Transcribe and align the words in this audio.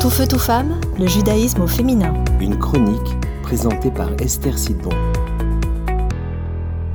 Tout 0.00 0.08
feu, 0.08 0.26
tout 0.26 0.38
femme, 0.38 0.80
le 0.98 1.06
judaïsme 1.06 1.60
au 1.60 1.66
féminin. 1.66 2.24
Une 2.40 2.58
chronique 2.58 3.20
présentée 3.42 3.90
par 3.90 4.10
Esther 4.18 4.58
Sidbon. 4.58 4.88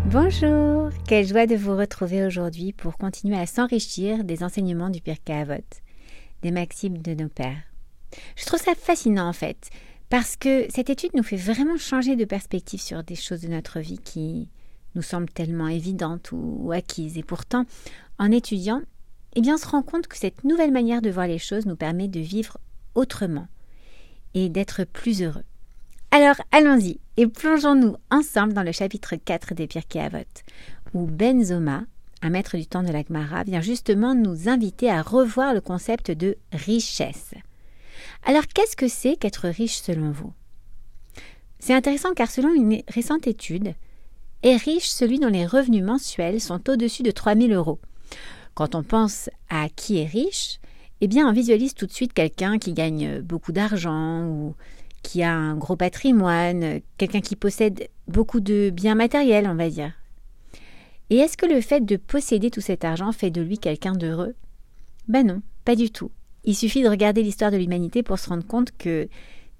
Bonjour, 0.05 0.89
quelle 1.07 1.27
joie 1.27 1.45
de 1.45 1.53
vous 1.53 1.77
retrouver 1.77 2.25
aujourd'hui 2.25 2.73
pour 2.73 2.97
continuer 2.97 3.37
à 3.37 3.45
s'enrichir 3.45 4.23
des 4.23 4.41
enseignements 4.41 4.89
du 4.89 5.01
Pirkei 5.01 5.33
Avot, 5.33 5.53
des 6.41 6.49
maximes 6.49 6.97
de 6.97 7.13
nos 7.13 7.29
pères. 7.29 7.61
Je 8.35 8.45
trouve 8.45 8.59
ça 8.59 8.73
fascinant 8.73 9.29
en 9.29 9.33
fait, 9.33 9.69
parce 10.09 10.35
que 10.35 10.65
cette 10.69 10.89
étude 10.89 11.11
nous 11.13 11.21
fait 11.21 11.35
vraiment 11.35 11.77
changer 11.77 12.15
de 12.15 12.25
perspective 12.25 12.81
sur 12.81 13.03
des 13.03 13.13
choses 13.13 13.41
de 13.41 13.49
notre 13.49 13.81
vie 13.81 13.99
qui 13.99 14.49
nous 14.95 15.03
semblent 15.03 15.29
tellement 15.29 15.67
évidentes 15.67 16.31
ou, 16.31 16.71
acquises. 16.71 17.19
Et 17.19 17.23
pourtant, 17.23 17.65
en 18.17 18.31
étudiant, 18.31 18.81
eh 19.35 19.41
bien, 19.41 19.55
on 19.55 19.59
se 19.59 19.67
rend 19.67 19.83
compte 19.83 20.07
que 20.07 20.17
cette 20.17 20.43
nouvelle 20.43 20.71
manière 20.71 21.03
de 21.03 21.11
voir 21.11 21.27
les 21.27 21.37
choses 21.37 21.67
nous 21.67 21.75
permet 21.75 22.07
de 22.07 22.19
vivre 22.19 22.57
autrement 22.95 23.47
et 24.33 24.49
d'être 24.49 24.83
plus 24.83 25.21
heureux. 25.21 25.43
Alors 26.11 26.35
allons-y 26.51 26.99
et 27.17 27.27
plongeons-nous 27.27 27.95
ensemble 28.09 28.53
dans 28.53 28.63
le 28.63 28.71
chapitre 28.71 29.15
4 29.15 29.53
des 29.53 29.67
Pirkei 29.67 29.99
Avot, 29.99 30.19
où 30.93 31.05
Ben 31.05 31.43
Zoma, 31.43 31.83
un 32.21 32.29
maître 32.29 32.57
du 32.57 32.65
temps 32.65 32.83
de 32.83 32.91
l'Agmara, 32.91 33.43
vient 33.43 33.61
justement 33.61 34.15
nous 34.15 34.49
inviter 34.49 34.89
à 34.89 35.01
revoir 35.01 35.53
le 35.53 35.61
concept 35.61 36.11
de 36.11 36.37
richesse. 36.51 37.33
Alors 38.23 38.47
qu'est-ce 38.47 38.75
que 38.75 38.87
c'est 38.87 39.15
qu'être 39.15 39.47
riche 39.47 39.77
selon 39.77 40.11
vous? 40.11 40.33
C'est 41.59 41.73
intéressant 41.73 42.13
car 42.13 42.29
selon 42.29 42.53
une 42.53 42.81
récente 42.87 43.27
étude, 43.27 43.73
est 44.43 44.57
riche 44.57 44.87
celui 44.87 45.19
dont 45.19 45.29
les 45.29 45.45
revenus 45.45 45.83
mensuels 45.83 46.39
sont 46.39 46.69
au-dessus 46.69 47.03
de 47.03 47.11
3000 47.11 47.51
euros. 47.53 47.79
Quand 48.53 48.75
on 48.75 48.83
pense 48.83 49.29
à 49.49 49.69
qui 49.69 49.97
est 49.97 50.05
riche, 50.05 50.59
eh 51.01 51.07
bien, 51.07 51.27
on 51.27 51.33
visualise 51.33 51.73
tout 51.73 51.85
de 51.85 51.91
suite 51.91 52.13
quelqu'un 52.13 52.57
qui 52.57 52.73
gagne 52.73 53.21
beaucoup 53.21 53.51
d'argent 53.51 54.25
ou 54.27 54.55
qui 55.03 55.21
a 55.23 55.31
un 55.33 55.55
gros 55.55 55.75
patrimoine, 55.75 56.81
quelqu'un 56.97 57.21
qui 57.21 57.35
possède 57.35 57.89
beaucoup 58.07 58.39
de 58.39 58.71
biens 58.71 58.95
matériels, 58.95 59.47
on 59.47 59.55
va 59.55 59.69
dire. 59.69 59.93
Et 61.09 61.17
est-ce 61.17 61.37
que 61.37 61.45
le 61.45 61.61
fait 61.61 61.85
de 61.85 61.97
posséder 61.97 62.49
tout 62.49 62.61
cet 62.61 62.83
argent 62.83 63.11
fait 63.11 63.29
de 63.29 63.41
lui 63.41 63.59
quelqu'un 63.59 63.93
d'heureux? 63.93 64.33
Ben 65.07 65.25
non, 65.25 65.41
pas 65.63 65.75
du 65.75 65.91
tout. 65.91 66.09
Il 66.43 66.55
suffit 66.55 66.81
de 66.81 66.89
regarder 66.89 67.21
l'histoire 67.21 67.51
de 67.51 67.57
l'humanité 67.57 68.01
pour 68.01 68.17
se 68.17 68.29
rendre 68.29 68.45
compte 68.45 68.71
que 68.77 69.07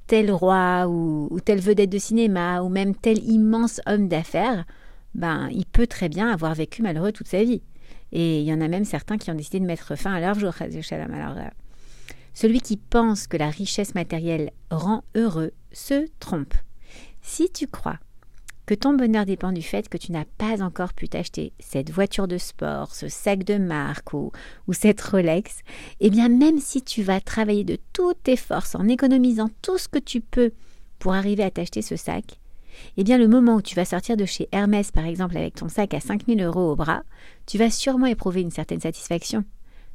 tel 0.08 0.32
roi 0.32 0.88
ou, 0.88 1.28
ou 1.30 1.40
telle 1.40 1.60
vedette 1.60 1.90
de 1.90 1.98
cinéma 1.98 2.62
ou 2.62 2.70
même 2.70 2.96
tel 2.96 3.20
immense 3.24 3.82
homme 3.86 4.08
d'affaires, 4.08 4.66
ben 5.14 5.50
il 5.52 5.66
peut 5.66 5.88
très 5.88 6.10
bien 6.10 6.30
avoir 6.30 6.54
vécu 6.56 6.82
malheureux 6.82 7.12
toute 7.12 7.28
sa 7.28 7.44
vie. 7.44 7.62
Et 8.12 8.42
il 8.42 8.46
y 8.46 8.54
en 8.54 8.62
a 8.62 8.68
même 8.68 8.86
certains 8.86 9.18
qui 9.18 9.32
ont 9.32 9.36
décidé 9.36 9.60
de 9.60 9.66
mettre 9.66 9.96
fin 9.96 10.14
à 10.14 10.20
leur 10.20 10.40
jour. 10.40 10.54
Alors, 10.62 11.38
euh, 11.38 11.50
celui 12.34 12.62
qui 12.62 12.78
pense 12.78 13.28
que 13.28 13.38
la 13.38 13.50
richesse 13.50 13.96
matérielle 13.96 14.52
rend 14.70 15.04
heureux 15.16 15.52
se 15.72 16.08
trompe. 16.20 16.54
Si 17.22 17.50
tu 17.52 17.68
crois 17.68 17.98
que 18.66 18.74
ton 18.74 18.94
bonheur 18.94 19.26
dépend 19.26 19.52
du 19.52 19.62
fait 19.62 19.90
que 19.90 19.98
tu 19.98 20.12
n'as 20.12 20.26
pas 20.38 20.62
encore 20.62 20.94
pu 20.94 21.08
t'acheter 21.08 21.54
cette 21.60 21.92
voiture 21.92 22.28
de 22.28 22.38
sport, 22.38 22.96
ce 22.96 23.08
sac 23.08 23.44
de 23.44 23.58
marque 23.58 24.14
ou, 24.14 24.32
ou 24.68 24.74
cette 24.74 25.02
Rolex, 25.02 25.60
eh 26.00 26.10
bien 26.10 26.30
même 26.30 26.60
si 26.60 26.82
tu 26.82 27.04
vas 27.04 27.22
travailler 27.22 27.64
de 27.64 27.78
toutes 27.94 28.24
tes 28.24 28.38
forces 28.38 28.76
en 28.76 28.88
économisant 28.88 29.50
tout 29.62 29.78
ce 29.78 29.88
que 29.88 30.00
tu 30.00 30.22
peux 30.22 30.52
pour 31.00 31.14
arriver 31.14 31.44
à 31.44 31.52
t'acheter 31.52 31.82
ce 31.82 31.96
sac, 31.96 32.40
eh 32.98 33.04
bien 33.04 33.18
le 33.18 33.28
moment 33.28 33.56
où 33.56 33.62
tu 33.62 33.76
vas 33.76 33.86
sortir 33.86 34.18
de 34.18 34.26
chez 34.26 34.48
Hermès, 34.52 34.92
par 34.92 35.06
exemple, 35.06 35.38
avec 35.38 35.56
ton 35.56 35.70
sac 35.70 35.94
à 35.94 36.00
5000 36.00 36.42
euros 36.42 36.72
au 36.72 36.76
bras, 36.76 37.04
tu 37.46 37.58
vas 37.58 37.70
sûrement 37.70 38.06
éprouver 38.06 38.42
une 38.42 38.52
certaine 38.52 38.82
satisfaction. 38.82 39.44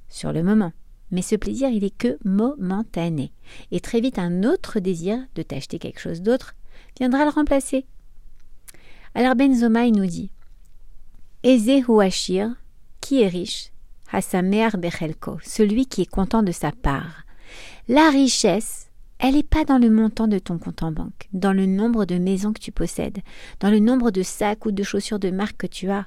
Sur 0.08 0.32
le 0.32 0.42
moment. 0.42 0.72
Mais 1.10 1.22
ce 1.22 1.36
plaisir, 1.36 1.68
il 1.70 1.84
est 1.84 1.96
que 1.96 2.18
momentané. 2.24 3.32
Et 3.70 3.80
très 3.80 4.00
vite, 4.00 4.18
un 4.18 4.44
autre 4.44 4.80
désir 4.80 5.18
de 5.34 5.42
t'acheter 5.42 5.78
quelque 5.78 6.00
chose 6.00 6.22
d'autre 6.22 6.54
viendra 6.98 7.24
le 7.24 7.30
remplacer. 7.30 7.86
Alors 9.14 9.34
Benzoma, 9.34 9.86
il 9.86 9.94
nous 9.94 10.06
dit 10.06 10.30
Eze 11.42 11.84
Huashir, 11.88 12.54
qui 13.00 13.22
est 13.22 13.28
riche, 13.28 13.72
mère 14.42 14.78
Bechelko, 14.78 15.38
celui 15.42 15.86
qui 15.86 16.02
est 16.02 16.10
content 16.10 16.42
de 16.42 16.52
sa 16.52 16.72
part. 16.72 17.24
La 17.88 18.10
richesse, 18.10 18.89
elle 19.20 19.34
n'est 19.34 19.42
pas 19.42 19.64
dans 19.64 19.78
le 19.78 19.90
montant 19.90 20.28
de 20.28 20.38
ton 20.38 20.58
compte 20.58 20.82
en 20.82 20.92
banque, 20.92 21.28
dans 21.34 21.52
le 21.52 21.66
nombre 21.66 22.06
de 22.06 22.16
maisons 22.16 22.54
que 22.54 22.60
tu 22.60 22.72
possèdes, 22.72 23.18
dans 23.60 23.70
le 23.70 23.78
nombre 23.78 24.10
de 24.10 24.22
sacs 24.22 24.64
ou 24.64 24.72
de 24.72 24.82
chaussures 24.82 25.18
de 25.18 25.30
marque 25.30 25.58
que 25.58 25.66
tu 25.66 25.90
as, 25.90 26.06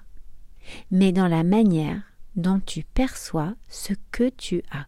mais 0.90 1.12
dans 1.12 1.28
la 1.28 1.44
manière 1.44 2.02
dont 2.36 2.60
tu 2.66 2.84
perçois 2.84 3.54
ce 3.70 3.94
que 4.12 4.30
tu 4.30 4.64
as. 4.72 4.88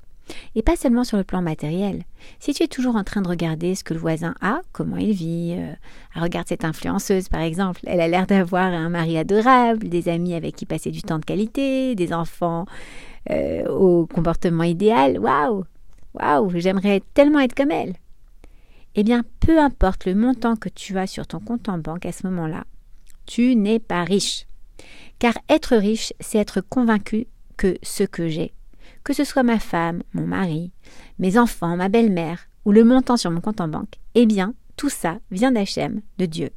Et 0.56 0.64
pas 0.64 0.76
seulement 0.76 1.04
sur 1.04 1.18
le 1.18 1.24
plan 1.24 1.44
matériel. 1.44 2.04
Si 2.40 2.52
tu 2.56 2.64
es 2.64 2.68
toujours 2.68 2.96
en 2.96 3.04
train 3.04 3.22
de 3.22 3.28
regarder 3.28 3.76
ce 3.76 3.84
que 3.84 3.94
le 3.94 4.00
voisin 4.00 4.34
a, 4.42 4.62
comment 4.72 4.98
il 4.98 5.12
vit, 5.12 5.54
euh, 5.56 5.74
regarde 6.20 6.48
cette 6.48 6.66
influenceuse 6.66 7.30
par 7.30 7.42
exemple, 7.42 7.82
elle 7.86 8.02
a 8.02 8.08
l'air 8.08 8.26
d'avoir 8.26 8.74
un 8.74 8.90
mari 8.90 9.20
adorable, 9.20 9.88
des 9.88 10.10
amis 10.10 10.34
avec 10.34 10.56
qui 10.56 10.66
passer 10.66 10.90
du 10.90 11.04
temps 11.04 11.20
de 11.20 11.26
qualité, 11.26 11.94
des 11.94 12.12
enfants 12.12 12.66
euh, 13.30 13.68
au 13.68 14.08
comportement 14.08 14.64
idéal, 14.64 15.20
waouh, 15.20 15.64
waouh, 16.16 16.50
j'aimerais 16.56 17.04
tellement 17.14 17.40
être 17.40 17.54
comme 17.54 17.70
elle 17.70 17.94
eh 18.96 19.04
bien, 19.04 19.24
peu 19.40 19.60
importe 19.60 20.06
le 20.06 20.16
montant 20.16 20.56
que 20.56 20.70
tu 20.70 20.98
as 20.98 21.08
sur 21.08 21.28
ton 21.28 21.40
compte 21.40 21.70
en 21.70 21.78
banque 21.78 22.06
à 22.06 22.12
ce 22.12 22.26
moment-là, 22.28 22.64
tu 23.26 23.56
n'es 23.56 23.80
pas 23.80 24.04
riche. 24.04 24.48
Car 25.20 25.34
être 25.50 25.76
riche, 25.76 26.14
c'est 26.20 26.38
être 26.38 26.62
convaincu 26.62 27.28
que 27.58 27.78
ce 27.84 28.04
que 28.04 28.28
j'ai, 28.28 28.54
que 29.04 29.14
ce 29.14 29.24
soit 29.24 29.44
ma 29.44 29.60
femme, 29.60 30.02
mon 30.14 30.26
mari, 30.26 30.72
mes 31.20 31.38
enfants, 31.38 31.78
ma 31.78 31.90
belle-mère 31.90 32.48
ou 32.66 32.72
le 32.72 32.84
montant 32.84 33.18
sur 33.18 33.32
mon 33.32 33.42
compte 33.42 33.62
en 33.62 33.68
banque, 33.68 34.00
eh 34.16 34.26
bien, 34.26 34.54
tout 34.76 34.90
ça 34.90 35.20
vient 35.32 35.52
d'Hachem, 35.52 36.02
de 36.18 36.26
Dieu. 36.26 36.50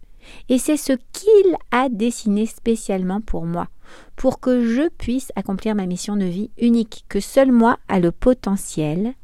Et 0.49 0.59
c'est 0.59 0.77
ce 0.77 0.93
qu'il 1.13 1.57
a 1.71 1.89
dessiné 1.89 2.47
spécialement 2.47 3.21
pour 3.21 3.47
moi, 3.47 3.69
pour 4.17 4.41
que 4.41 4.67
je 4.67 4.89
puisse 4.89 5.33
accomplir 5.37 5.75
ma 5.75 5.87
mission 5.87 6.17
de 6.17 6.25
vie 6.25 6.51
unique, 6.59 7.05
que 7.09 7.21
seul 7.21 7.53
moi 7.53 7.79
a 7.89 8.01
le 8.01 8.13
potentiel 8.13 9.15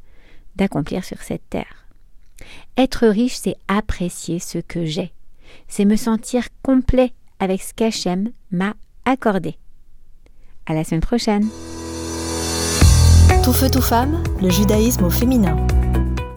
d'accomplir 0.55 1.03
sur 1.03 1.21
cette 1.21 1.47
terre. 1.49 1.84
Être 2.77 3.07
riche, 3.07 3.35
c'est 3.35 3.55
apprécier 3.67 4.39
ce 4.39 4.57
que 4.57 4.85
j'ai. 4.85 5.13
C'est 5.67 5.85
me 5.85 5.95
sentir 5.95 6.47
complet 6.63 7.13
avec 7.39 7.61
ce 7.61 7.73
qu'Hachem 7.73 8.31
m'a 8.51 8.73
accordé. 9.05 9.57
À 10.65 10.73
la 10.73 10.83
semaine 10.83 11.01
prochaine. 11.01 11.47
Tout 13.43 13.53
feu, 13.53 13.69
tout 13.69 13.81
femme, 13.81 14.23
le 14.41 14.49
judaïsme 14.49 15.05
au 15.05 15.09
féminin. 15.09 15.55